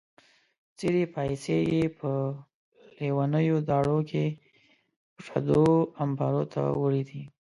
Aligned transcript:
څېرې 0.77 1.03
پایڅې 1.13 1.57
یې 1.71 1.81
په 1.99 2.09
لیونیو 2.97 3.57
داړو 3.69 3.99
کې 4.09 4.25
پردو 5.25 5.63
امبارو 6.03 6.43
ته 6.53 6.61
وړې 6.81 7.03
دي. 7.09 7.21